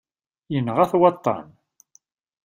[0.53, 1.47] Yenɣa-t waṭṭan.